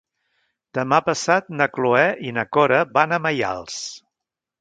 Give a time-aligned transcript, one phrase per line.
[0.77, 3.77] Demà passat na Cloè i na Cora van a Maials.